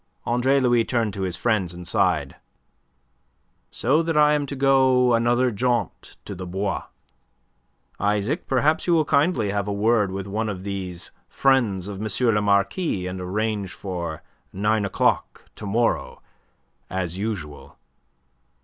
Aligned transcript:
Andre 0.25 0.59
Louis 0.59 0.83
turned 0.83 1.13
to 1.13 1.21
his 1.21 1.37
friends 1.37 1.75
and 1.75 1.87
sighed. 1.87 2.35
"So 3.69 4.01
that 4.01 4.17
I 4.17 4.33
am 4.33 4.47
to 4.47 4.55
go 4.55 5.13
another 5.13 5.51
jaunt 5.51 6.17
to 6.25 6.33
the 6.33 6.47
Bois. 6.47 6.85
Isaac, 7.99 8.47
perhaps 8.47 8.87
you 8.87 8.93
will 8.93 9.05
kindly 9.05 9.51
have 9.51 9.67
a 9.67 9.71
word 9.71 10.11
with 10.11 10.25
one 10.25 10.49
of 10.49 10.63
these 10.63 11.11
friends 11.29 11.87
of 11.87 12.01
M. 12.01 12.07
le 12.35 12.41
Marquis', 12.41 13.05
and 13.05 13.21
arrange 13.21 13.73
for 13.73 14.23
nine 14.51 14.85
o'clock 14.85 15.45
to 15.55 15.67
morrow, 15.67 16.23
as 16.89 17.19
usual." 17.19 17.77